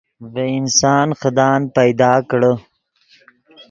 [0.33, 2.53] ڤے انسان خدان پیدا کڑے